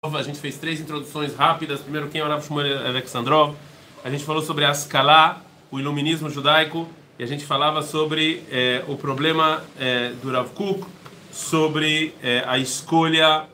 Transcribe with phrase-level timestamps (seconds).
[0.00, 1.80] A gente fez três introduções rápidas.
[1.80, 3.56] Primeiro, quem é o Rav Shmuel Alexandrov.
[4.04, 6.88] A gente falou sobre Ascalá, o iluminismo judaico.
[7.18, 10.86] E a gente falava sobre é, o problema é, do Rav Kuk,
[11.32, 13.46] sobre é, a escolha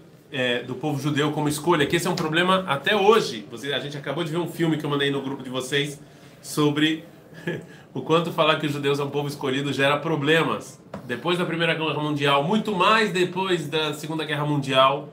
[0.66, 3.46] do povo judeu como escolha, que esse é um problema até hoje.
[3.52, 6.00] Você, a gente acabou de ver um filme que eu mandei no grupo de vocês
[6.42, 7.04] sobre
[7.94, 10.82] o quanto falar que os judeus são um povo escolhido gera problemas.
[11.06, 15.08] Depois da Primeira Guerra Mundial, muito mais depois da Segunda Guerra Mundial,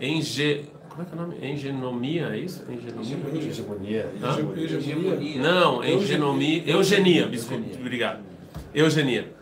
[0.00, 0.64] Enge...
[0.88, 1.52] Como é que é o nome?
[1.52, 2.64] Engenomia, é isso?
[2.68, 3.16] Engenomia?
[3.48, 4.10] Hegemonia.
[4.56, 5.40] Hegemonia.
[5.40, 6.62] Não, engenomia.
[6.66, 8.20] Eugenia, desculpa, obrigado.
[8.74, 9.32] Eugenia.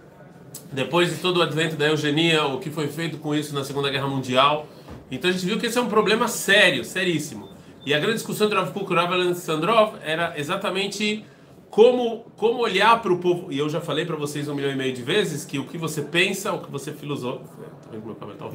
[0.73, 3.89] Depois de todo o advento da eugenia, o que foi feito com isso na Segunda
[3.89, 4.67] Guerra Mundial.
[5.11, 7.49] Então a gente viu que esse é um problema sério, seríssimo.
[7.87, 11.25] E a grande discussão entre Rav Kuk e Rav Alexandrov era exatamente
[11.71, 13.51] como, como olhar para o povo.
[13.51, 15.79] E eu já falei para vocês um milhão e meio de vezes que o que
[15.79, 18.51] você pensa, o que você filosofa, tá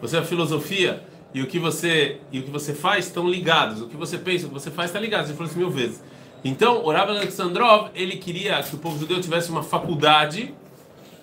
[0.00, 1.02] você é a filosofia
[1.34, 3.82] e o que você e o que você faz estão ligados.
[3.82, 5.26] O que você pensa, o que você faz está ligado.
[5.26, 6.02] Ele falou isso mil vezes.
[6.44, 10.54] Então, o Rav Alexandrov ele queria que o povo judeu tivesse uma faculdade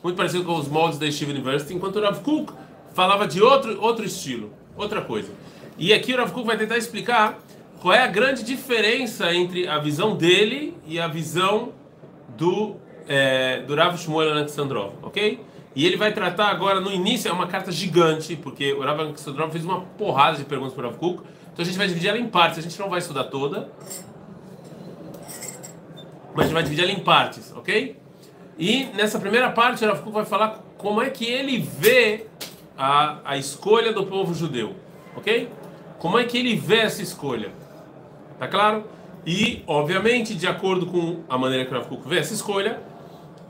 [0.03, 2.21] muito parecido com os moldes da Yeshiva University, enquanto o Rav
[2.93, 5.31] falava de outro outro estilo, outra coisa.
[5.77, 7.39] E aqui o Rav vai tentar explicar
[7.81, 11.73] qual é a grande diferença entre a visão dele e a visão
[12.37, 12.75] do
[13.07, 15.39] é, do Rav Shmuel Alexandrov, ok?
[15.75, 19.51] E ele vai tratar agora, no início, é uma carta gigante, porque o Rav Alexandrov
[19.51, 22.17] fez uma porrada de perguntas para o Rav Kuk, então a gente vai dividir ela
[22.17, 23.69] em partes, a gente não vai estudar toda,
[26.33, 27.99] mas a gente vai dividir ela em partes, ok?
[28.57, 32.27] E nessa primeira parte, o Rav Kuk vai falar como é que ele vê
[32.77, 34.75] a, a escolha do povo judeu,
[35.13, 35.49] ok?
[35.99, 37.51] Como é que ele vê essa escolha?
[38.39, 38.85] Tá claro?
[39.25, 42.79] E, obviamente, de acordo com a maneira que o Rav Kuk vê essa escolha,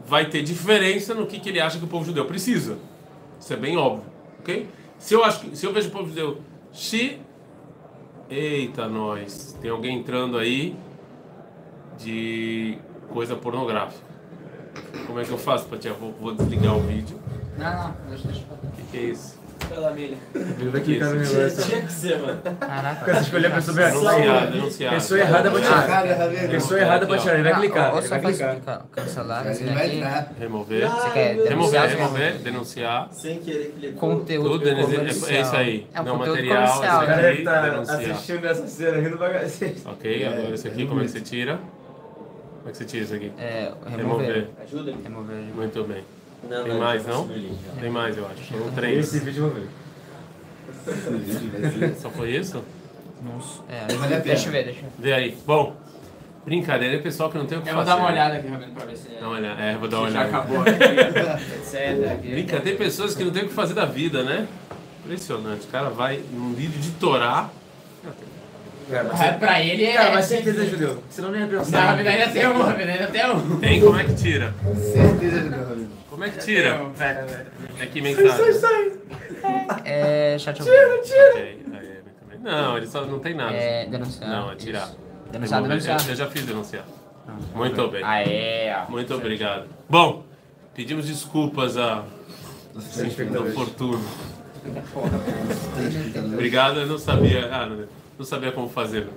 [0.05, 2.77] vai ter diferença no que, que ele acha que o povo judeu precisa.
[3.39, 4.05] Isso é bem óbvio,
[4.39, 4.67] ok?
[4.99, 7.19] Se eu acho que, se eu vejo o povo judeu, se
[8.29, 10.75] eita nós, tem alguém entrando aí
[11.97, 12.77] de
[13.09, 14.03] coisa pornográfica.
[15.07, 15.93] Como é que eu faço, Patia?
[15.93, 17.19] Vou, vou desligar o vídeo.
[17.57, 18.43] Não, não, deixa, deixa.
[18.63, 19.34] O que, que é isso?
[19.69, 20.17] Pela milha.
[20.33, 21.63] Ele vai clicar no negócio.
[21.63, 22.41] Tinha que ser, mano.
[22.59, 22.95] Caraca.
[22.95, 24.93] Porque você escolher a pessoa bem denunciar.
[24.93, 26.49] Pessoa errada pra tirar.
[26.49, 27.33] Pessoa errada pra tirar.
[27.35, 27.91] Ele vai clicar.
[27.93, 28.55] ou Ele só vai clicar.
[28.61, 29.97] can- cancelar, assim, ele vai aqui.
[29.97, 30.31] entrar.
[30.39, 30.89] Remover.
[30.89, 31.87] Você quer Remover, denunciar?
[31.89, 33.09] remover, denunciar.
[33.11, 34.09] Sem querer clicou.
[34.09, 35.31] Conteúdo Tudo, é, comercial.
[35.37, 35.87] é isso aí.
[35.93, 36.79] É um Não, conteúdo material, comercial.
[36.99, 37.23] O isso cara aí.
[37.23, 37.99] deve estar denunciar.
[38.11, 39.43] assistindo essa cena rindo devagar.
[39.85, 41.59] Ok, agora esse aqui, como é que você tira?
[42.57, 43.31] Como é que você tira isso aqui?
[43.37, 43.97] É, Remover.
[44.25, 44.47] remover.
[44.63, 44.93] Ajuda?
[45.03, 45.35] Remover.
[45.55, 46.03] Muito bem.
[46.49, 47.27] Não, Tem não, mais, já não?
[47.79, 48.53] Tem mais, eu acho.
[48.57, 49.07] São três.
[49.07, 49.67] Esse vídeo eu ver.
[51.99, 52.63] Só foi isso?
[53.23, 53.61] Nossa.
[53.69, 54.91] É, Vale a deixa eu ver, deixa eu ver.
[54.99, 55.37] Vê aí.
[55.45, 55.75] Bom,
[56.45, 57.89] brincadeira é pessoal que não tem o que Eu fazer.
[57.89, 58.13] vou dar uma né?
[58.13, 59.61] olhada aqui, Rabino, pra ver se Dá uma olhada.
[59.61, 60.37] É, vou dar uma se já olhada.
[60.37, 60.71] acabou aqui,
[61.55, 62.11] etc.
[62.11, 62.27] aqui.
[62.29, 64.47] Brinca, tem pessoas que não tem o que fazer da vida, né?
[65.03, 65.65] Impressionante.
[65.65, 67.49] O cara vai num vídeo de Torá.
[68.91, 69.93] Cara, Ah, Pra ele é.
[69.93, 71.01] Cara, mas certeza é judeu.
[71.09, 71.85] Senão nem ia Não, pensar.
[71.85, 73.59] Rabino, ainda tem um, Rabino, ainda tem um.
[73.59, 73.81] Tem?
[73.81, 74.53] Como é que tira?
[74.93, 75.87] Certeza de Deus.
[76.15, 76.79] Como é que tira?
[76.97, 77.47] Pera, pera.
[77.77, 78.99] É que mensagem.
[79.83, 80.37] É.
[80.39, 82.39] Chat Ok, aí, muito bem.
[82.41, 83.53] Não, ele só não tem nada.
[83.53, 83.85] É.
[83.85, 84.29] Denunciar.
[84.29, 84.87] Não, é tirar.
[84.87, 84.97] Isso.
[85.29, 85.81] Denunciar, Remover.
[85.81, 86.09] denunciar.
[86.09, 86.85] Eu, já fiz denunciar.
[87.53, 88.01] Muito bem.
[88.01, 88.89] Aê, ó.
[88.89, 89.67] Muito obrigado.
[89.89, 90.23] Bom,
[90.73, 92.05] pedimos desculpas a
[92.77, 93.53] espectadores.
[93.53, 94.05] Fortuno.
[96.33, 97.49] Obrigado, eu não sabia.
[97.53, 97.85] Ah, não,
[98.17, 99.09] não sabia como fazer.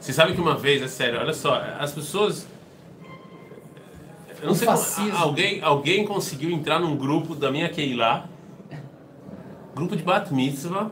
[0.00, 2.46] Você sabe que uma vez, é sério, olha só, as pessoas.
[4.42, 5.16] Eu não O sei como, fascismo.
[5.16, 8.24] alguém, alguém conseguiu entrar num grupo da minha Keilah,
[9.74, 10.90] grupo de Bat Mitzvah,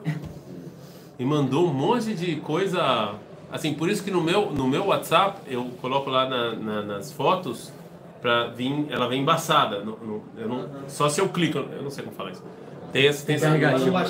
[1.18, 3.14] e mandou um monte de coisa.
[3.50, 7.10] Assim, por isso que no meu, no meu WhatsApp eu coloco lá na- na- nas
[7.10, 7.72] fotos
[8.22, 9.80] pra vir, ela vem embaçada.
[9.80, 12.44] No- no- eu não- só se eu clico, eu não sei como falar isso.
[12.92, 13.46] Tem essa, tem essa,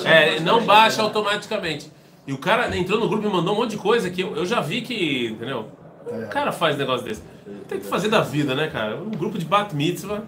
[0.07, 1.91] é, não baixa automaticamente.
[2.27, 4.45] E o cara entrou no grupo e mandou um monte de coisa que eu, eu
[4.45, 5.67] já vi que, entendeu?
[6.05, 7.21] O cara faz negócio desse.
[7.67, 8.97] Tem que fazer da vida, né, cara?
[8.97, 10.23] Um grupo de bat mitzvah.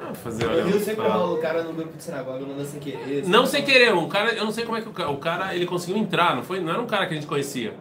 [0.00, 1.32] Ah, fazer, olha, Eu vi sempre fala.
[1.34, 3.26] o cara no grupo de sinagoga mandando sem querer.
[3.26, 5.54] Não sem querer, um cara, eu não sei como é que o cara, o cara
[5.54, 7.74] ele conseguiu entrar, não foi, não era um cara que a gente conhecia.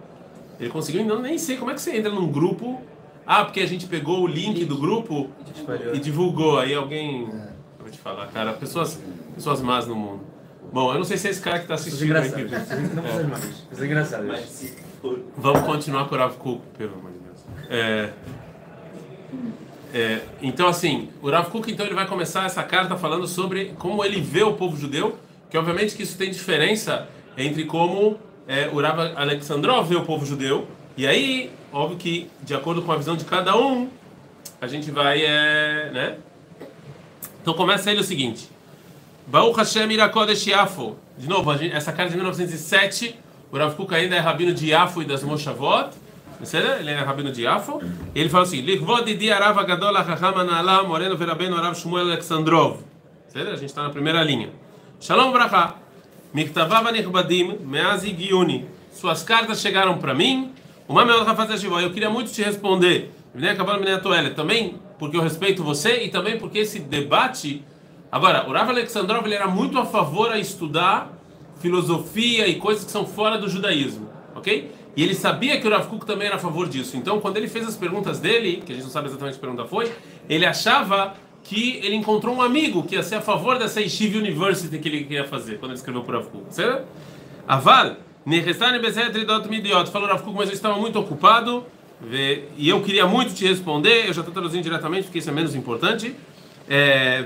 [0.59, 2.81] Ele conseguiu, não nem sei como é que você entra num grupo.
[3.25, 5.29] Ah, porque a gente pegou o link do grupo
[5.93, 6.59] e divulgou.
[6.59, 8.99] Aí alguém, eu vou te falar, cara, pessoas,
[9.35, 10.21] pessoas más no mundo.
[10.73, 12.41] Bom, eu não sei se é esse cara que está é assistindo engraçado.
[12.41, 12.95] aqui.
[12.95, 13.43] Não precisa mais.
[13.71, 14.25] Isso é engraçado.
[14.27, 14.75] Mas.
[15.37, 17.28] Vamos continuar com o Rav Kuk, pelo amor de Deus.
[17.69, 18.09] É,
[19.93, 24.03] é, então, assim, o Rav Kuk, então, ele vai começar essa carta falando sobre como
[24.03, 25.17] ele vê o povo judeu,
[25.49, 27.07] que obviamente que isso tem diferença
[27.37, 32.53] entre como é, o Rav Alexandrov vê o povo judeu, e aí, óbvio que, de
[32.53, 33.89] acordo com a visão de cada um,
[34.61, 36.17] a gente vai, é, né?
[37.41, 38.49] Então começa ele o seguinte,
[39.25, 43.15] Baruch Hashem Irakodesh Yafo, de novo, gente- essa carta de 1907,
[43.51, 45.89] O Rav Kuk ainda é rabino de Yafo e das Moshavot.
[46.79, 47.43] Ele é rabino de
[48.15, 52.77] Ele fala assim: Lichvod di Arava Gadola Rahama Nala Moreno Verabeno Arav Shmuel Alexandrov.
[53.35, 54.49] A gente está na primeira linha.
[55.01, 55.75] Shalom Bracha.
[56.33, 58.65] Miktavava Nirbadim Meazi Giuni.
[58.93, 60.53] Suas cartas chegaram para mim.
[60.87, 61.79] O Mamel Rafazashivó.
[61.81, 63.11] Eu queria muito te responder.
[64.35, 67.63] Também porque eu respeito você e também porque esse debate.
[68.11, 71.11] Agora, o Rav Alexandrov ele era muito a favor a estudar
[71.59, 74.71] filosofia e coisas que são fora do judaísmo, ok?
[74.99, 76.97] E ele sabia que o Rav Kuk também era a favor disso.
[76.97, 79.63] Então, quando ele fez as perguntas dele, que a gente não sabe exatamente que pergunta
[79.63, 79.89] foi,
[80.27, 84.77] ele achava que ele encontrou um amigo que ia ser a favor dessa Yeshiva University
[84.77, 86.85] que ele queria fazer, quando ele escreveu para o Rav Kuk, certo?
[87.47, 87.95] Aval,
[89.89, 91.63] falou Rav Kuk, mas eu estava muito ocupado
[92.57, 95.55] e eu queria muito te responder, eu já estou traduzindo diretamente porque isso é menos
[95.55, 96.13] importante.
[96.67, 97.23] É,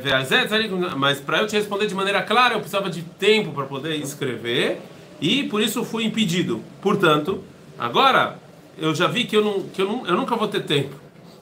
[0.96, 4.80] mas para eu te responder de maneira clara, eu precisava de tempo para poder escrever
[5.20, 6.62] e por isso fui impedido.
[6.80, 7.44] Portanto,
[7.78, 8.38] agora
[8.78, 10.96] eu já vi que eu, não, que eu, não, eu nunca vou ter tempo.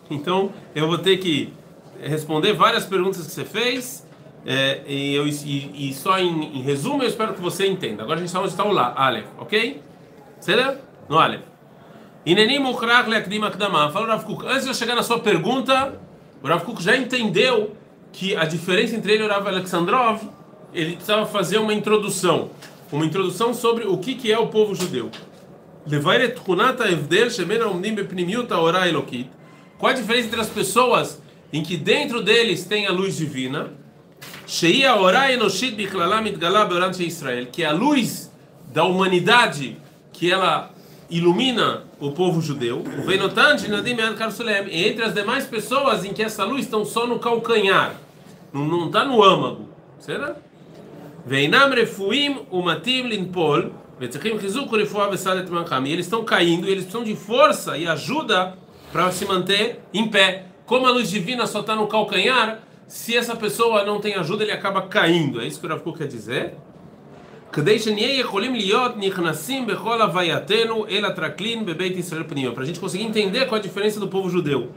[0.10, 1.54] Então eu vou ter que
[2.01, 4.06] responder várias perguntas que você fez
[4.45, 8.04] é, e, eu, e, e só em, em, resumo eu espero que você entenda.
[8.04, 9.81] Agora a gente está onde lá, Aleph, ok?
[10.39, 10.75] Será?
[11.07, 11.42] No Aleph.
[12.25, 13.92] Ineni Mukhrach Leakdim Akdama.
[13.92, 14.25] Fala Rav.
[14.45, 16.00] Antes de eu chegar na sua pergunta,
[16.44, 17.75] o Rav já entendeu
[18.12, 20.22] que a diferença entre ele e o Rav Alexandrov,
[20.74, 22.50] ele precisava fazer uma introdução.
[22.92, 25.10] Uma introdução sobre o que, que é o povo judeu.
[29.78, 33.72] Qual a diferença entre as pessoas em que dentro deles tem a luz divina?
[37.51, 38.31] Que é a luz
[38.72, 39.78] da humanidade
[40.13, 40.72] que ela
[41.10, 42.83] ilumina o povo judeu,
[44.69, 47.95] e entre as demais pessoas em que essa luz estão só no calcanhar,
[48.54, 49.68] não está no âmago,
[50.00, 50.39] certo?
[51.25, 53.72] Veinam refuim umatim linpol,
[55.94, 58.57] eles estão caindo, eles precisam de força e ajuda
[58.92, 60.45] para se manter em pé.
[60.65, 64.51] Como a luz divina só está no calcanhar, se essa pessoa não tem ajuda, ele
[64.51, 65.39] acaba caindo.
[65.39, 66.56] É isso que o Rav quer dizer.
[72.54, 74.71] Para a gente conseguir entender qual é a diferença do povo judeu.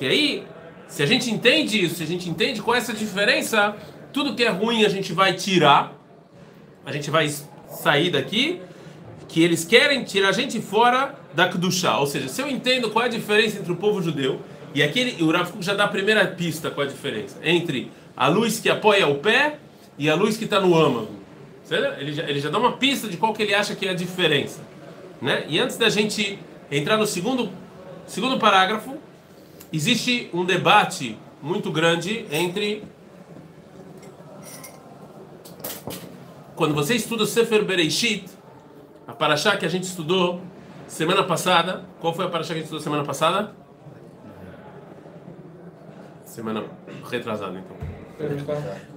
[0.00, 0.44] E aí,
[0.88, 3.76] se a gente entende isso, se a gente entende qual é essa diferença,
[4.16, 5.92] tudo que é ruim a gente vai tirar,
[6.86, 7.28] a gente vai
[7.68, 8.62] sair daqui,
[9.28, 11.98] que eles querem tirar a gente fora da Kedushá.
[11.98, 14.40] Ou seja, se eu entendo qual é a diferença entre o povo judeu
[14.74, 18.28] e aquele, o Rav já dá a primeira pista qual é a diferença entre a
[18.28, 19.58] luz que apoia o pé
[19.98, 21.10] e a luz que está no âmago.
[21.98, 23.94] Ele já, ele já dá uma pista de qual que ele acha que é a
[23.94, 24.62] diferença.
[25.20, 25.44] Né?
[25.46, 26.38] E antes da gente
[26.70, 27.52] entrar no segundo,
[28.06, 28.96] segundo parágrafo,
[29.70, 32.82] existe um debate muito grande entre.
[36.56, 38.30] Quando você estuda o Sefer Bereishit,
[39.06, 40.40] a paraxá que a gente estudou
[40.88, 43.54] semana passada, qual foi a paraxá que a gente estudou semana passada?
[46.24, 46.64] semana
[47.10, 47.76] retrasada, então.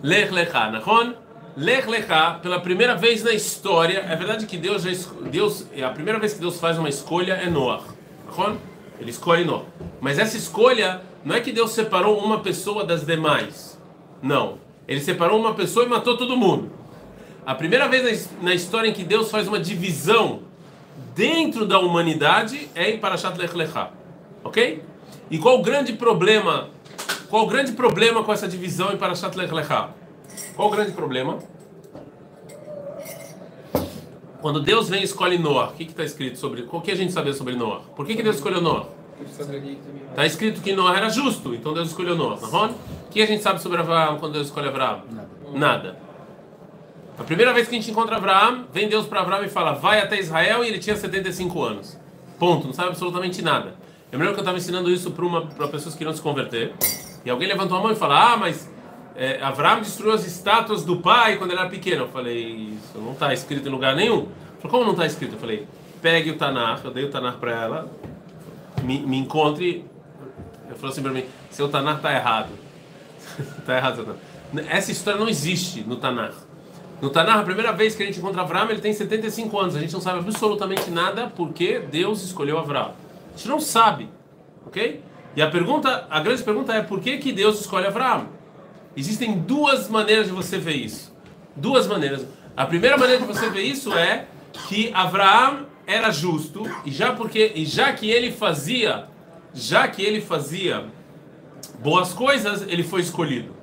[0.04, 1.14] Lech Lecha, Nahon?
[1.56, 4.92] Lech Lecha, pela primeira vez na história, é verdade que Deus já
[5.30, 7.84] Deus, é a primeira vez que Deus faz uma escolha é Noah.
[8.26, 8.58] Nahon?
[9.00, 9.66] Ele escolhe Noah.
[10.02, 13.80] Mas essa escolha não é que Deus separou uma pessoa das demais.
[14.22, 14.58] Não.
[14.88, 16.79] Ele separou uma pessoa e matou todo mundo.
[17.50, 20.42] A primeira vez na história em que Deus faz uma divisão
[21.16, 23.90] dentro da humanidade é em Parashat Lech Lecha.
[24.44, 24.84] Ok?
[25.32, 26.70] E qual o grande problema
[27.28, 29.90] qual o grande problema com essa divisão em Parashat Lech Lecha?
[30.56, 31.40] Qual o grande problema?
[34.42, 36.68] Quando Deus vem e escolhe Noah, o que está escrito sobre?
[36.72, 37.82] O que a gente sabe sobre Noah?
[37.96, 38.90] Por que, que Deus escolheu Noah?
[40.12, 42.40] Está escrito que Noah era justo, então Deus escolheu Noah.
[42.40, 42.70] Não?
[42.70, 45.02] O que a gente sabe sobre Abraão quando Deus escolhe Abraão?
[45.10, 45.30] Nada.
[45.52, 46.09] Nada.
[47.20, 50.00] A primeira vez que a gente encontra Abraão, vem Deus para Abraão e fala: vai
[50.00, 52.00] até Israel, e ele tinha 75 anos.
[52.40, 53.76] Ponto, não sabe absolutamente nada.
[54.10, 56.74] Eu lembro que eu estava ensinando isso para pessoas que queriam se converter.
[57.26, 58.72] E alguém levantou a mão e falou: Ah, mas
[59.18, 59.38] é,
[59.82, 62.04] destruiu as estátuas do pai quando ele era pequeno.
[62.04, 64.30] Eu falei: Isso não está escrito em lugar nenhum.
[64.62, 65.34] Falou: Como não está escrito?
[65.34, 65.68] Eu falei:
[66.02, 66.80] Pegue o Tanar.
[66.86, 67.92] Eu dei o Tanar para ela.
[68.82, 69.86] Me, me encontre.
[70.66, 72.50] Ele falou assim para mim: Seu Tanar está errado.
[73.60, 74.16] Está errado,
[74.70, 76.32] Essa história não existe no Tanar.
[77.02, 79.76] No Tanar, a primeira vez que a gente encontra Avram, ele tem 75 anos.
[79.76, 82.94] A gente não sabe absolutamente nada porque Deus escolheu Avram.
[83.34, 84.10] A gente não sabe,
[84.66, 85.02] ok?
[85.36, 88.28] E a pergunta, a grande pergunta é por que, que Deus escolhe Abraão?
[88.98, 91.16] Existem duas maneiras de você ver isso.
[91.56, 92.26] Duas maneiras.
[92.58, 94.26] A primeira maneira de você ver isso é
[94.68, 99.06] que Abraão era justo e já porque e já que ele fazia,
[99.54, 100.86] já que ele fazia
[101.80, 103.56] boas coisas, ele foi escolhido.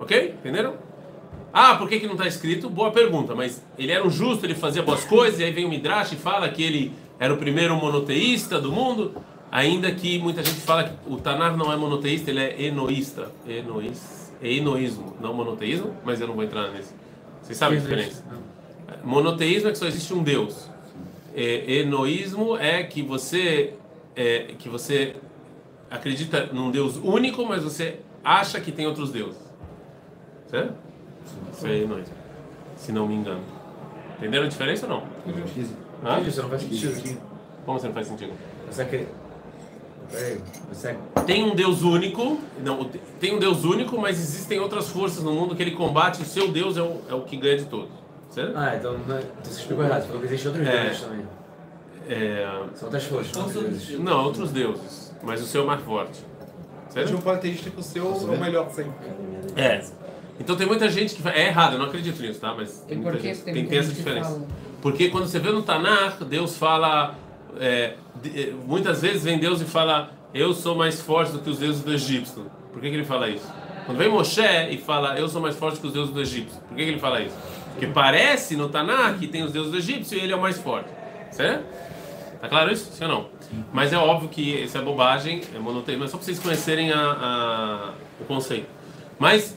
[0.00, 0.34] OK?
[0.40, 0.74] Entenderam?
[1.52, 2.70] Ah, por que, que não está escrito?
[2.70, 5.68] Boa pergunta, mas ele era um justo, ele fazia boas coisas, e aí vem o
[5.68, 9.14] Midrash e fala que ele era o primeiro monoteísta do mundo,
[9.50, 13.30] ainda que muita gente fala que o Tanar não é monoteísta, ele é enoísta.
[13.46, 16.94] Enoís, é enoísmo, não monoteísmo, mas eu não vou entrar nisso.
[17.42, 18.24] Vocês sabem a diferença?
[19.04, 20.70] Monoteísmo é que só existe um Deus.
[21.34, 23.74] É, enoísmo é que você
[24.16, 25.16] é, que você
[25.90, 29.40] acredita num Deus único, mas você acha que tem outros deuses.
[30.46, 30.74] Certo?
[31.52, 32.14] Isso é enoísmo.
[32.76, 33.42] Se não me engano.
[34.18, 35.02] Entenderam a diferença ou não?
[36.04, 36.20] Hã?
[36.20, 37.20] Isso não faz sentido.
[37.64, 38.32] Como você não faz sentido?
[38.70, 39.06] Você quer.
[40.10, 42.84] Peraí, você Tem um Deus único, não,
[43.18, 46.48] tem um Deus único, mas existem outras forças no mundo que ele combate, o seu
[46.52, 47.88] Deus é o, é o que ganha de todos.
[48.28, 48.52] Certo?
[48.56, 49.22] Ah, então não é...
[49.42, 50.00] você explicou errado.
[50.02, 50.82] Você falou que existem outros É.
[50.82, 51.26] deuses também.
[52.08, 53.32] É, São outras forças.
[53.32, 54.04] Todos outros os deuses.
[54.04, 56.20] não, outros deuses, mas o seu é mais forte.
[56.88, 57.14] De Certo?
[57.16, 58.92] um panteísta que o seu é o melhor sempre.
[59.56, 59.82] É.
[60.40, 62.54] Então tem muita gente que fala, é errado, eu não acredito nisso, tá?
[62.56, 64.30] Mas tem, muita que gente, tem tem, essa diferença.
[64.30, 64.46] fala?
[64.80, 67.14] Porque quando você vê no Tanakh, Deus fala.
[67.60, 71.50] é, de- é, muitas vezes vem Deus e fala, eu sou mais forte do que
[71.50, 72.50] os deuses do Egito.
[72.72, 73.46] Por que, que ele fala isso?
[73.84, 76.52] Quando vem Moshe e fala, eu sou mais forte que os deuses do Egito.
[76.68, 77.36] Por que, que ele fala isso?
[77.72, 80.58] Porque parece no Tanakh que tem os deuses do Egito e ele é o mais
[80.58, 80.88] forte.
[81.30, 81.64] Certo?
[82.40, 82.90] Tá claro isso?
[82.92, 83.26] Sim ou não?
[83.72, 86.98] Mas é óbvio que isso é bobagem, é monoteísmo, é só para vocês conhecerem a,
[86.98, 88.66] a- o conceito.
[89.18, 89.56] Mas,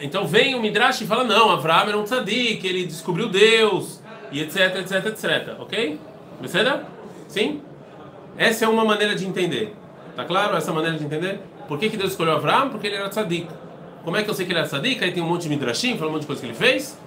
[0.00, 4.40] então vem o Midrash e fala, não, Avraham era um tzadik, ele descobriu Deus, e
[4.40, 5.98] etc, etc, etc, ok?
[6.40, 6.84] Beleza?
[7.28, 7.62] Sim?
[8.36, 9.74] Essa é uma maneira de entender.
[10.14, 11.40] Tá claro essa maneira de entender?
[11.66, 12.70] Por que, que Deus escolheu Avraham?
[12.70, 13.48] Porque ele era tzadik.
[14.04, 15.02] Como é que eu sei que ele era tzadik?
[15.02, 16.98] Aí tem um monte de Midrashim, falando um monte de coisa que ele fez.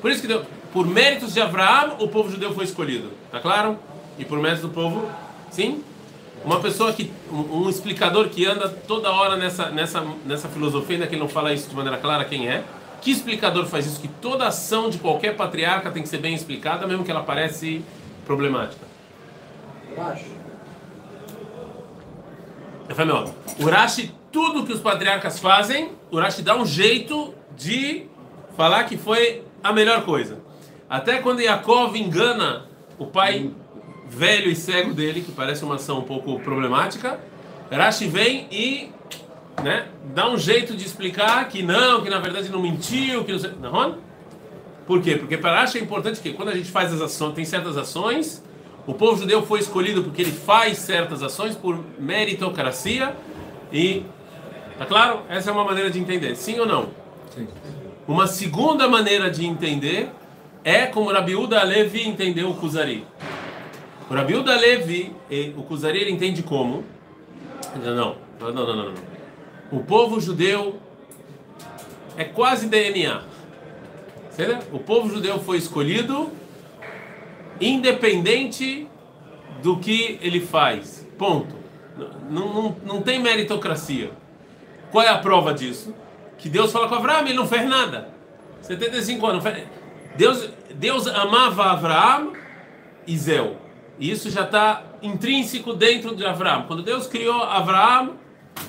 [0.00, 3.10] Por isso que deu, por méritos de Abraão, o povo judeu foi escolhido.
[3.30, 3.78] Tá claro?
[4.18, 5.10] E por méritos do povo,
[5.50, 5.82] sim?
[6.46, 11.08] Uma pessoa que um, um explicador que anda toda hora nessa nessa nessa filosofia, ainda
[11.08, 12.62] que ele não fala isso de maneira clara quem é.
[13.02, 14.00] Que explicador faz isso?
[14.00, 17.84] Que toda ação de qualquer patriarca tem que ser bem explicada, mesmo que ela parece
[18.24, 18.86] problemática.
[23.04, 23.34] Meu.
[23.58, 28.06] O Rashi, tudo que os patriarcas fazem, o Rashi dá um jeito de
[28.56, 30.38] falar que foi a melhor coisa.
[30.88, 32.66] Até quando Yaakov engana
[32.98, 33.50] o pai
[34.08, 37.18] velho e cego dele, que parece uma ação um pouco problemática,
[37.70, 38.90] Rashi vem e
[39.62, 43.38] né, dá um jeito de explicar que não, que na verdade não mentiu, que não
[43.38, 43.52] sei.
[43.60, 43.98] Não?
[44.86, 45.16] Por quê?
[45.16, 48.42] Porque para Rashi é importante que quando a gente faz as ações, tem certas ações,
[48.86, 53.16] o povo judeu foi escolhido porque ele faz certas ações por meritocracia
[53.72, 54.04] e
[54.78, 55.22] tá claro?
[55.28, 56.90] Essa é uma maneira de entender, sim ou não?
[57.34, 57.48] Sim.
[58.06, 60.08] Uma segunda maneira de entender
[60.62, 63.04] é como Rabiúda Levi entendeu o Kuzari.
[64.08, 66.84] O Rabiúda Levi, eh, o Kuzari ele entende como
[67.74, 68.94] não, não, não, não, não.
[69.70, 70.78] O povo judeu
[72.16, 73.22] é quase DNA.
[74.72, 76.30] O povo judeu foi escolhido
[77.60, 78.86] independente
[79.62, 81.06] do que ele faz.
[81.18, 81.54] Ponto.
[82.28, 84.10] Não, não, não tem meritocracia.
[84.90, 85.94] Qual é a prova disso?
[86.38, 88.10] Que Deus fala com Abraão, ele não fez nada.
[88.60, 89.44] 75 anos.
[90.16, 92.34] Deus, Deus amava Abraão
[93.06, 93.56] e Zéu.
[93.98, 96.64] E isso já está intrínseco dentro de Abraão.
[96.66, 98.14] Quando Deus criou Abraão,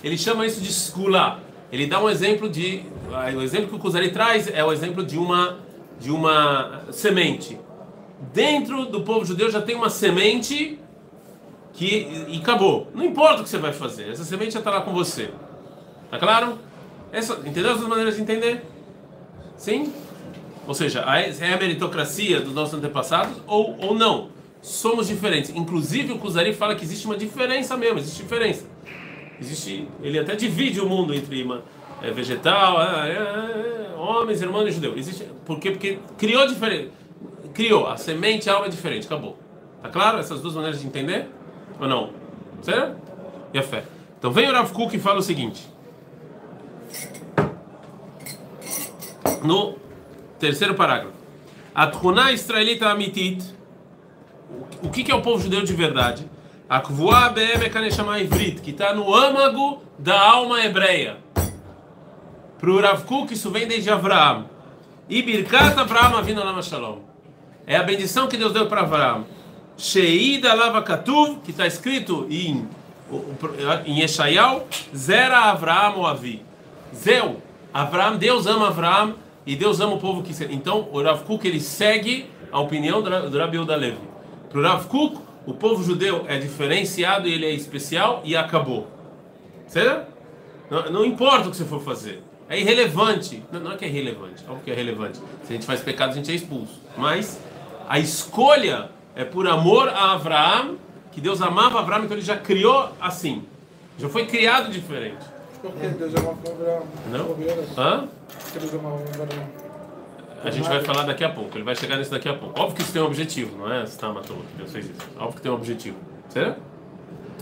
[0.03, 1.39] ele chama isso de esculá.
[1.71, 2.83] Ele dá um exemplo de.
[3.13, 5.57] ah, O exemplo que o Kuzari traz é o exemplo de uma,
[5.99, 7.59] de uma semente.
[8.33, 10.79] Dentro do povo judeu já tem uma semente
[11.73, 12.87] que e acabou.
[12.95, 15.29] Não importa o que você vai fazer, essa semente já está lá com você.
[16.09, 16.57] Tá claro?
[17.11, 18.65] Essa, entendeu as maneiras de entender?
[19.55, 19.93] Sim?
[20.65, 24.29] Ou seja, é a meritocracia dos nossos antepassados ou, ou não?
[24.67, 25.49] Somos diferentes.
[25.55, 28.65] Inclusive o Kuzari fala que existe uma diferença mesmo, existe diferença.
[29.39, 31.63] Existe, ele até divide o mundo entre uma,
[32.01, 34.97] é, vegetal, é, é, é, homens, irmãos e judeu.
[34.97, 35.71] Existe, por quê?
[35.71, 36.91] Porque criou diferente.
[37.53, 39.39] Criou, a semente, a alma é diferente, acabou.
[39.81, 40.19] Tá claro?
[40.19, 41.29] Essas duas maneiras de entender?
[41.79, 42.11] Ou não?
[42.61, 42.97] Certo?
[43.53, 43.85] E a fé.
[44.19, 45.65] Então vem o Rav Kuk e fala o seguinte.
[49.45, 49.77] No
[50.37, 51.15] terceiro parágrafo.
[51.73, 53.56] A Tchuna Israelita Amitit.
[54.81, 56.29] O que que é o povo judeu de verdade?
[56.69, 61.17] A Kvuá Be'em Kaneshama Ivrit, que está no âmago da alma hebreia.
[62.59, 64.45] Para o Rav Kuk, isso vem desde Avraham.
[65.09, 66.99] E Birkat Avraham Avinu Lama Shalom.
[67.65, 69.25] É a bendição que Deus deu para Avraham.
[69.77, 72.67] Sheida Lava Katuv, que está escrito em,
[73.85, 74.63] em Yeshayahu,
[74.95, 76.43] Zera Avraham o Avi.
[76.93, 77.41] Zeu,
[77.73, 80.33] Avraham, Deus ama Avraham e Deus ama o povo que...
[80.45, 84.06] Então, o Rav Kuk, ele segue a opinião do Ra- do Rabi Levi.
[84.49, 88.87] Para o Rav Kuk, o povo judeu é diferenciado e ele é especial e acabou.
[89.67, 90.11] Certo?
[90.69, 92.21] Não, não importa o que você for fazer.
[92.49, 93.43] É irrelevante.
[93.51, 95.19] Não, não é que é irrelevante, óbvio que é relevante.
[95.43, 96.79] Se a gente faz pecado, a gente é expulso.
[96.97, 97.39] Mas
[97.87, 100.77] a escolha é por amor a Abraão,
[101.11, 103.43] que Deus amava Abraão, então ele já criou assim.
[103.97, 105.25] Já foi criado diferente.
[105.61, 106.83] Porque Deus é uma cobra.
[107.09, 107.35] Não?
[107.77, 108.07] Hã?
[108.43, 109.66] Porque Deus é uma cobra.
[110.43, 112.59] A gente vai falar daqui a pouco, ele vai chegar nisso daqui a pouco.
[112.59, 113.85] Óbvio que isso tem um objetivo, não é?
[113.85, 114.99] Você tá matou Deus fez isso.
[115.17, 115.97] Óbvio que tem um objetivo.
[116.29, 116.61] Certo?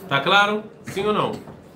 [0.07, 0.63] Tá claro?
[0.83, 1.31] Sim ou não?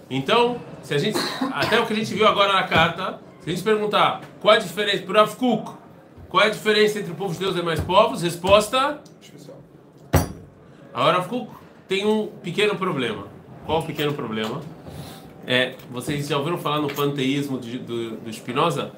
[0.09, 1.17] Então, se a gente.
[1.53, 4.57] Até o que a gente viu agora na carta, se a gente perguntar qual é
[4.57, 5.71] a diferença para Rav Kuk,
[6.29, 8.21] qual é a diferença entre o povo de Deus e demais povos?
[8.21, 9.57] Resposta: Especial.
[10.93, 11.51] Agora Rav Kuk
[11.87, 13.25] tem um pequeno problema.
[13.65, 14.61] Qual o pequeno problema?
[15.45, 18.91] É, vocês já ouviram falar no panteísmo de- do, do Spinoza?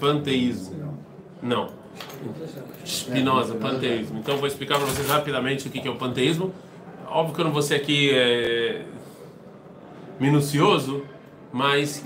[0.00, 0.98] Panteísmo.
[1.42, 1.70] Não.
[2.84, 4.18] Spinoza, panteísmo.
[4.18, 6.52] Então vou explicar para vocês rapidamente o que é o panteísmo.
[7.06, 8.82] Óbvio que eu não vou ser aqui é,
[10.20, 11.04] minucioso,
[11.52, 12.04] mas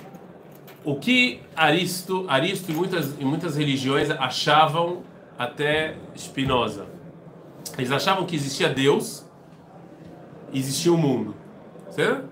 [0.85, 5.03] o que Aristo, Aristo e muitas, e muitas religiões achavam
[5.39, 6.87] até Spinoza?
[7.77, 9.25] Eles achavam que existia Deus
[10.53, 11.35] e existia o mundo.
[11.91, 12.29] Certo?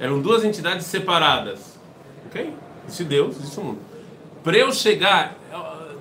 [0.00, 1.78] Eram duas entidades separadas.
[2.26, 2.54] Ok?
[2.86, 3.78] Existe Deus, existe o mundo.
[4.42, 5.36] Para eu chegar.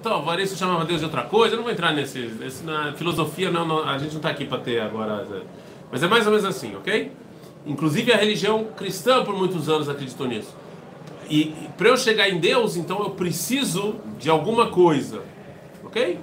[0.08, 2.18] Então, o Aristo chamava Deus de outra coisa, eu não vou entrar nesse.
[2.20, 5.26] nesse- na filosofia, não, não, a gente não está aqui para ter agora.
[5.26, 5.42] Zé.
[5.92, 7.12] Mas é mais ou menos assim, ok?
[7.66, 10.56] Inclusive a religião cristã por muitos anos acreditou nisso.
[11.30, 15.24] E, para eu chegar em Deus, então eu preciso de alguma coisa,
[15.84, 16.18] ok?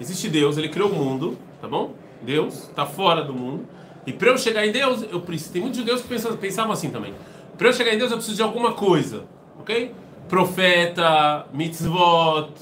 [0.00, 1.92] Existe Deus, ele criou o mundo, tá bom?
[2.22, 3.66] Deus está fora do mundo.
[4.06, 5.52] E para eu chegar em Deus, eu preciso.
[5.52, 7.12] Tem muitos judeus que pensam, pensavam assim também.
[7.58, 9.24] Para eu chegar em Deus, eu preciso de alguma coisa,
[9.60, 9.92] ok?
[10.30, 12.52] Profeta, mitzvot,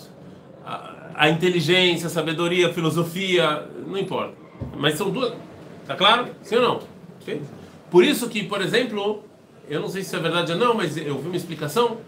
[1.16, 4.34] a, inteligência, a sabedoria, a filosofia, não importa.
[4.76, 5.32] Mas são duas.
[5.86, 6.28] Tá claro?
[6.42, 6.80] Sim ou não?
[7.22, 7.40] Ok?
[7.90, 9.24] Por isso que, por exemplo,
[9.68, 11.98] eu não sei se é verdade ou não, mas eu vi uma explicação.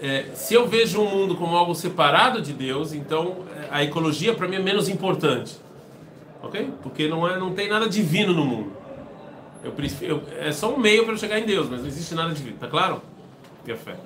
[0.00, 4.34] É, se eu vejo o mundo como algo separado de Deus, então é, a ecologia
[4.34, 5.56] para mim é menos importante,
[6.42, 6.68] ok?
[6.82, 8.72] Porque não é, não tem nada divino no mundo.
[9.64, 9.72] Eu,
[10.02, 12.56] eu- é só um meio para eu chegar em Deus, mas não existe nada divino,
[12.58, 13.00] tá claro?
[13.68, 13.96] A fé.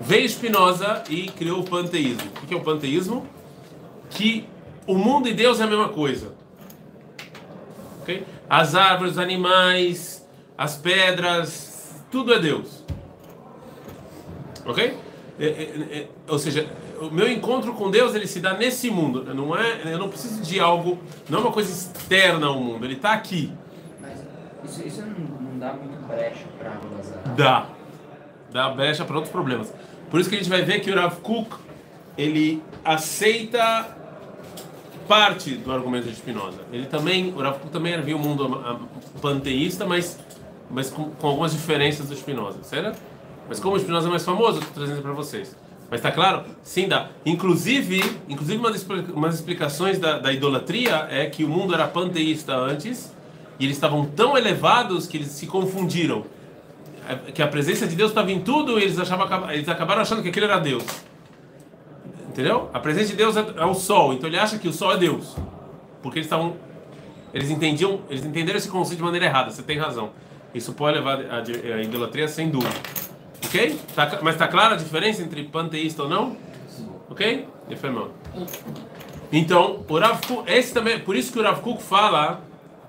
[0.00, 2.22] Veio Spinoza e criou o panteísmo.
[2.42, 3.26] O que é o panteísmo?
[4.10, 4.46] Que
[4.86, 6.32] o mundo e Deus é a mesma coisa.
[8.02, 8.24] Ok?
[8.48, 12.84] As árvores, os animais, as pedras, tudo é Deus.
[14.64, 14.96] Ok?
[15.38, 16.68] É, é, é, ou seja,
[17.00, 19.22] o meu encontro com Deus ele se dá nesse mundo.
[19.34, 22.84] Não é, eu não preciso de algo, não é uma coisa externa ao mundo.
[22.84, 23.52] Ele está aqui.
[24.00, 24.24] Mas
[24.64, 26.46] isso, isso não, não dá muito brecha
[26.96, 27.34] vazar.
[27.36, 27.66] Dá.
[28.52, 29.72] Dá brecha para outros problemas.
[30.10, 31.65] Por isso que a gente vai ver que o Rav Kuk
[32.16, 33.88] ele aceita
[35.06, 36.60] parte do argumento de Spinoza.
[36.72, 38.88] Ele também, o Rav também viu o mundo
[39.22, 40.18] panteísta, mas,
[40.70, 42.98] mas com, com algumas diferenças do Spinoza, certo?
[43.48, 45.54] Mas como o Spinoza é mais famoso, estou trazendo para vocês.
[45.88, 46.42] Mas tá claro?
[46.64, 47.10] Sim, dá.
[47.24, 51.86] Inclusive, inclusive uma das expli- umas explicações da, da idolatria é que o mundo era
[51.86, 53.14] panteísta antes
[53.60, 56.24] e eles estavam tão elevados que eles se confundiram
[57.08, 60.22] É, que a presença de Deus estava em tudo e eles achavam eles acabaram achando
[60.22, 60.82] que aquilo era Deus
[62.40, 64.92] entendeu a presença de Deus é, é o Sol então ele acha que o Sol
[64.92, 65.36] é Deus
[66.02, 66.56] porque eles estavam
[67.32, 70.10] eles entendiam eles entenderam esse conceito de maneira errada você tem razão
[70.54, 72.74] isso pode levar a idolatria sem dúvida
[73.44, 76.36] ok tá, mas está clara a diferença entre panteísta ou não
[77.10, 78.10] ok Efemão.
[79.32, 82.40] Então, o Rav Kuk, esse também, por isso que o Rav Kuk fala,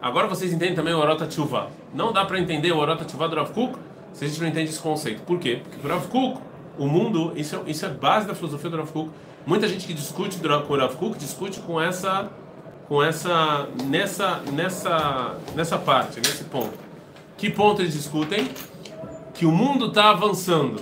[0.02, 1.70] agora vocês entendem também o Orota Tshuva.
[1.94, 3.78] Não dá para entender o Orota Tshuva do Rav Kuk
[4.14, 5.22] se a gente não entende esse conceito.
[5.24, 5.62] Por quê?
[5.64, 6.40] Porque o Rav Kuk,
[6.78, 9.10] o mundo, isso é, isso é base da filosofia do Rav Kuk.
[9.48, 12.30] Muita gente que discute com o Rav Kuk discute com essa
[12.86, 16.78] com essa nessa nessa nessa parte, nesse ponto.
[17.38, 18.50] Que ponto eles discutem?
[19.34, 20.82] Que o mundo está avançando.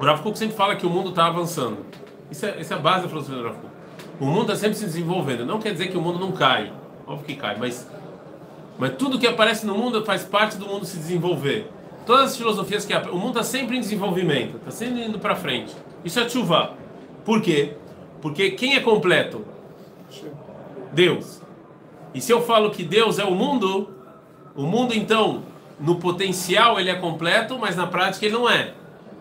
[0.00, 1.84] O Rav Kuk sempre fala que o mundo está avançando.
[2.30, 3.72] Isso é, isso é a base da filosofia do Rav Kuk.
[4.18, 5.44] O mundo está sempre se desenvolvendo.
[5.44, 6.72] Não quer dizer que o mundo não cai.
[7.06, 7.86] Óbvio que cai, mas,
[8.78, 11.70] mas tudo que aparece no mundo faz parte do mundo se desenvolver.
[12.06, 12.94] Todas as filosofias que...
[12.94, 14.56] O mundo está sempre em desenvolvimento.
[14.56, 15.76] Está sempre indo para frente.
[16.02, 16.80] Isso é chuva.
[17.24, 17.74] Por quê?
[18.20, 19.44] Porque quem é completo?
[20.92, 21.40] Deus.
[22.14, 23.90] E se eu falo que Deus é o mundo,
[24.54, 25.42] o mundo então,
[25.80, 28.74] no potencial ele é completo, mas na prática ele não é.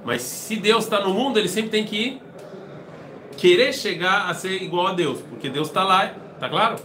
[0.04, 2.22] Mas se Deus está no mundo, ele sempre tem que
[3.38, 6.76] querer chegar a ser igual a Deus, porque Deus está lá, tá claro?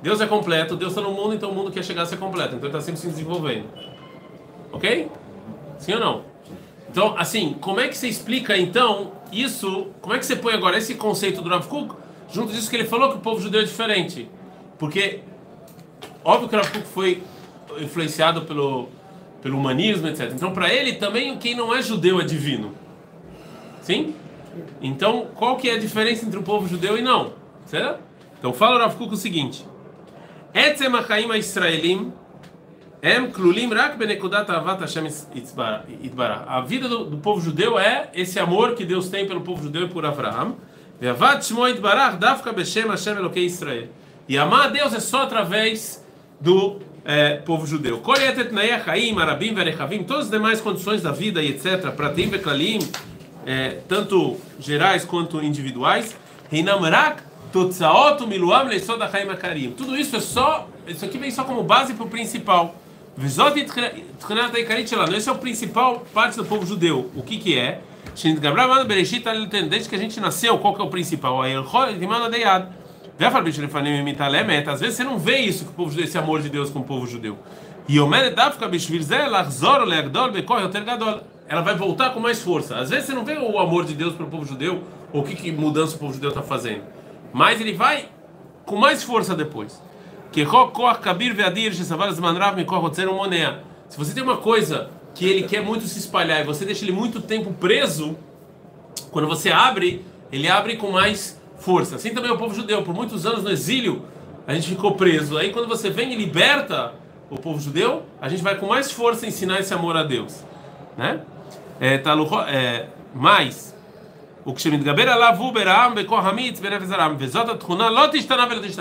[0.00, 2.54] Deus é completo, Deus está no mundo, então o mundo quer chegar a ser completo,
[2.54, 3.66] então ele está sempre se desenvolvendo.
[4.72, 5.10] Ok?
[5.78, 6.24] Sim ou não?
[6.90, 9.88] Então, assim, como é que você explica então isso?
[10.00, 11.94] Como é que você põe agora esse conceito do Rav Kuk
[12.32, 14.28] junto disso que ele falou que o povo judeu é diferente?
[14.78, 15.20] Porque
[16.24, 17.22] óbvio que o Rav Kuk foi
[17.80, 18.88] influenciado pelo
[19.46, 20.32] pelo humanismo, etc.
[20.34, 22.74] Então, para ele também quem não é judeu é divino.
[23.80, 24.12] Sim?
[24.82, 27.34] Então, qual que é a diferença entre o povo judeu e não?
[27.64, 28.00] Certo?
[28.38, 29.64] Então, fala o Rav Kuk o seguinte:
[30.52, 30.88] Etzem
[31.38, 32.12] israelim
[33.02, 35.06] em klulim rak benekudat avat Hashem
[36.02, 36.44] itbarah.
[36.46, 39.84] A vida do, do povo judeu é esse amor que Deus tem pelo povo judeu
[39.84, 40.56] e por Avraham.
[41.00, 43.88] Ve'avat shmo itbarah dafka beshem Hashem Elokei Israel.
[44.28, 46.04] E amar a Deus é só através
[46.40, 47.98] do é, povo judeu.
[50.06, 51.92] Todas as demais condições da vida e etc.
[51.92, 52.80] Pratim veklalim,
[53.46, 56.16] é, tanto gerais quanto individuais.
[56.50, 58.98] Reinam rak totzaot miluam leisod.
[59.76, 62.74] Tudo isso é só, isso aqui vem só como base para o principal.
[63.16, 65.16] Vizot tchanat haikarit shelanu.
[65.16, 67.10] Esse é o principal parte do povo judeu.
[67.14, 67.80] O que que é?
[68.86, 69.24] Bereshit
[69.68, 71.42] desde que a gente nasceu, qual que é o principal?
[71.42, 71.52] Às
[74.80, 76.84] vezes você não vê isso, que o povo judeu, esse amor de Deus com o
[76.84, 77.38] povo judeu.
[77.88, 78.08] E o
[81.48, 82.76] ela vai voltar com mais força.
[82.76, 85.24] Às vezes você não vê o amor de Deus para o povo judeu, ou o
[85.24, 86.82] que, que mudança o povo judeu está fazendo.
[87.32, 88.08] Mas ele vai
[88.64, 89.80] com mais força depois.
[93.88, 96.92] Se você tem uma coisa que ele quer muito se espalhar e você deixa ele
[96.92, 98.18] muito tempo preso,
[99.10, 101.96] quando você abre, ele abre com mais força.
[101.96, 102.82] Assim também é o povo judeu.
[102.82, 104.04] Por muitos anos no exílio,
[104.46, 105.38] a gente ficou preso.
[105.38, 106.92] Aí quando você vem e liberta
[107.30, 110.44] o povo judeu, a gente vai com mais força ensinar esse amor a Deus.
[110.96, 111.20] Né?
[111.80, 112.14] É, tá,
[112.48, 113.74] é, mais,
[114.44, 114.60] o que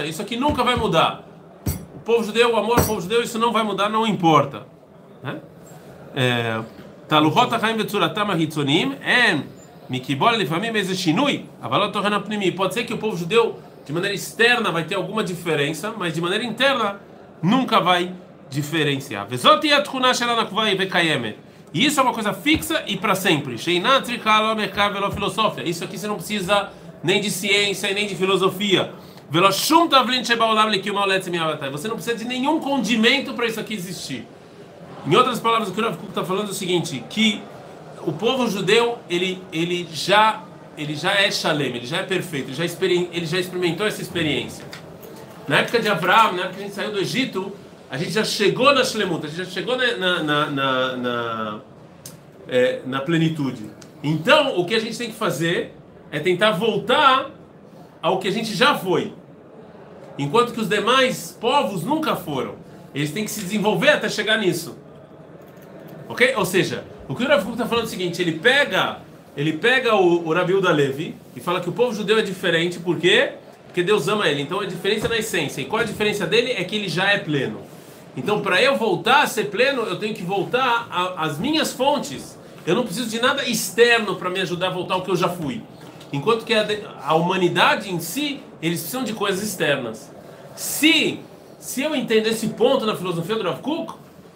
[0.05, 1.34] Isso aqui nunca vai mudar
[2.05, 4.67] povo judeu, o amor ao povo judeu, isso não vai mudar, não importa.
[5.23, 5.39] Né?
[6.15, 6.61] É,
[7.07, 9.43] Taluhot Haim Vetzuratam Hitzonim, Em,
[9.89, 12.51] Mikibol Lifamim Ezeshinui, Avalot Torren Apnimi.
[12.51, 16.21] Pode ser que o povo judeu, de maneira externa, vai ter alguma diferença, mas de
[16.21, 16.99] maneira interna,
[17.41, 18.13] nunca vai
[18.49, 19.27] diferenciar.
[19.27, 21.37] Vezot Yatchuna Shelanakvai Vekayemet.
[21.73, 23.57] E isso é uma coisa fixa e para sempre.
[23.57, 25.67] Sheinat Trikalo Mekar Velo Filosofia.
[25.67, 26.69] Isso aqui você não precisa
[27.03, 28.93] nem de ciência e nem de filosofia.
[31.71, 34.27] Você não precisa de nenhum condimento para isso aqui existir.
[35.07, 37.41] Em outras palavras, o que o Rav está falando é o seguinte, que
[38.01, 40.43] o povo judeu, ele, ele, já,
[40.77, 44.65] ele já é shalem, ele já é perfeito, ele já, ele já experimentou essa experiência.
[45.47, 47.51] Na época de Abraão, na época que a gente saiu do Egito,
[47.89, 51.59] a gente já chegou na shlemut, a gente já chegou na, na, na, na,
[52.47, 53.69] é, na plenitude.
[54.03, 55.73] Então, o que a gente tem que fazer
[56.11, 57.29] é tentar voltar
[58.01, 59.13] ao que a gente já foi.
[60.17, 62.55] Enquanto que os demais povos nunca foram.
[62.93, 64.77] Eles têm que se desenvolver até chegar nisso.
[66.07, 66.33] Ok?
[66.37, 68.99] Ou seja, o que o Rav está falando é o seguinte: ele pega,
[69.35, 72.79] ele pega o, o Rabiu da Levi e fala que o povo judeu é diferente,
[72.79, 73.33] por quê?
[73.65, 74.41] Porque Deus ama ele.
[74.41, 75.61] Então a diferença na essência.
[75.61, 76.53] E qual a diferença dele?
[76.53, 77.59] É que ele já é pleno.
[78.17, 82.39] Então, para eu voltar a ser pleno, eu tenho que voltar às minhas fontes.
[82.65, 85.27] Eu não preciso de nada externo para me ajudar a voltar ao que eu já
[85.27, 85.61] fui.
[86.11, 86.65] Enquanto que a,
[87.03, 90.11] a humanidade em si, eles precisam de coisas externas.
[90.55, 91.19] Se,
[91.59, 93.93] se eu entender esse ponto na filosofia do Rav Kuk,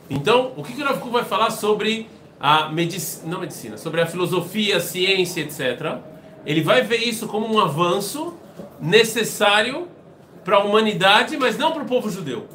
[0.09, 4.01] então, o que, que o Rav Kuk vai falar sobre a medicina, não medicina, sobre
[4.01, 5.97] a filosofia, a ciência, etc.
[6.45, 8.33] Ele vai ver isso como um avanço
[8.79, 9.87] necessário
[10.43, 12.47] para a humanidade, mas não para o povo judeu.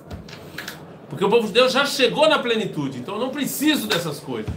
[1.09, 4.53] Porque o povo judeu já chegou na plenitude, então eu não preciso dessas coisas.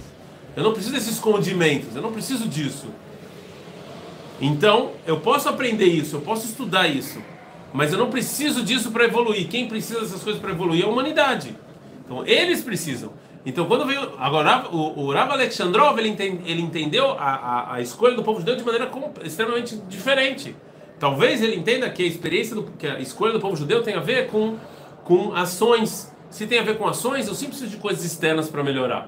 [0.56, 2.88] Eu não preciso desses condimentos, eu não preciso disso.
[4.40, 7.22] Então, eu posso aprender isso, eu posso estudar isso,
[7.74, 9.48] mas eu não preciso disso para evoluir.
[9.48, 11.56] Quem precisa dessas coisas para evoluir é a humanidade.
[12.06, 13.12] Então eles precisam.
[13.46, 17.82] Então quando veio agora o, o Rav Alexandrov ele, entende, ele entendeu a, a, a,
[17.82, 18.90] escolha do povo judeu de maneira
[19.24, 20.56] extremamente diferente.
[21.00, 24.00] Talvez ele entenda que a experiência do, que a escolha do povo judeu tem a
[24.00, 24.58] ver com
[25.04, 26.14] com ações.
[26.30, 29.08] Se tem a ver com ações, eu sempre preciso de coisas externas para melhorar.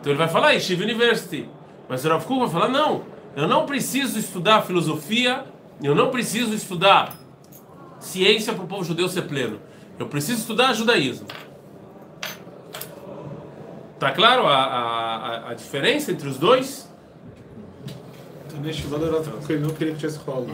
[0.00, 1.48] Então ele vai falar Yeshiva University,
[1.88, 3.02] mas o Rav Kuk vai falar não,
[3.36, 5.44] eu não preciso estudar filosofia,
[5.82, 7.14] eu não preciso estudar
[8.00, 9.60] ciência para o povo judeu ser pleno.
[9.98, 11.26] Eu preciso estudar judaísmo.
[13.98, 16.88] Tá claro a, a, a diferença entre os dois?
[19.60, 20.46] Não queria que tivesse rolo.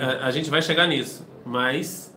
[0.00, 2.14] A, a gente vai chegar nisso, mas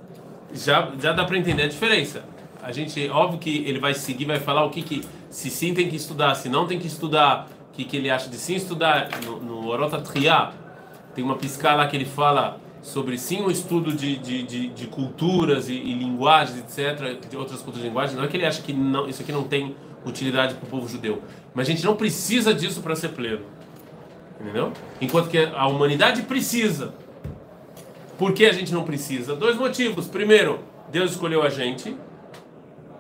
[0.54, 2.24] já, já dá para entender a diferença.
[2.62, 5.89] A gente, óbvio que ele vai seguir, vai falar o que, que se sim tem
[5.89, 9.10] que estudar, se não tem que estudar, que, que ele acha de sim estudar.
[9.26, 10.54] No, no Orota Triá,
[11.14, 14.88] tem uma piscada lá que ele fala sobre sim o estudo de, de, de, de
[14.88, 18.18] culturas e, e, linguagens, etc., de outras culturas e linguagens.
[18.18, 20.88] Não é que ele acha que não, isso aqui não tem utilidade para o povo
[20.88, 21.22] judeu.
[21.54, 23.42] Mas a gente não precisa disso para ser pleno.
[24.40, 24.72] Entendeu?
[25.02, 26.94] Enquanto que a humanidade precisa.
[28.18, 29.36] Por que a gente não precisa?
[29.36, 30.08] Dois motivos.
[30.08, 30.60] Primeiro,
[30.92, 31.96] Deus escolheu a gente.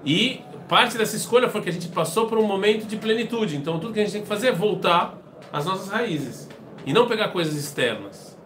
[0.05, 3.55] E parte dessa escolha foi que a gente passou por um momento de plenitude.
[3.57, 5.17] Então tudo que a gente tem que fazer é voltar
[5.51, 6.47] às nossas raízes.
[6.85, 8.37] e não pegar coisas externas.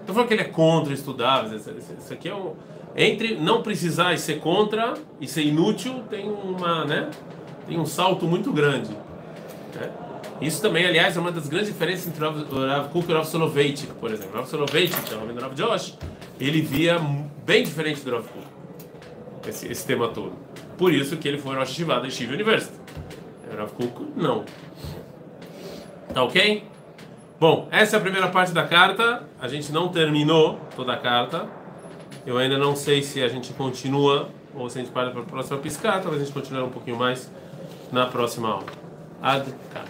[0.00, 2.54] Estou falando que ele é contra estudar, isso aqui é um
[2.96, 7.08] entre não precisar e ser contra e ser inútil tem uma, né?
[7.68, 8.90] Tem um salto muito grande.
[9.76, 9.90] né?
[10.40, 12.28] Isso também, aliás, é uma das grandes diferenças entre o
[12.66, 14.32] Rav- o Kuk e o Rav Soloveitch, por exemplo.
[14.32, 15.96] O Rav Soloveitch, que é o nome do Rav Josh,
[16.40, 16.98] ele via
[17.46, 20.32] bem diferente do Rav Kuk, esse, esse tema todo.
[20.80, 22.72] Por isso que ele foi Rosh Hashivá da Yeshiva University.
[23.52, 24.46] O Rav Kuk, não.
[26.14, 26.64] Tá ok?
[27.38, 29.28] Bom, essa é a primeira parte da carta.
[29.38, 31.46] A gente não terminou toda a carta.
[32.24, 35.24] Eu ainda não sei se a gente continua ou se a gente para para a
[35.24, 36.00] próxima piscar.
[36.00, 37.30] Talvez a gente continue um pouquinho mais
[37.92, 38.64] na próxima aula.
[39.20, 39.84] Ad cá.